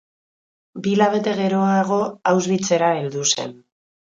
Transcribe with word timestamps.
Bi 0.87 0.93
hilabete 0.97 1.33
geroago 1.41 2.01
Auschwitzera 2.33 2.89
heldu 3.03 3.29
zen. 3.31 3.55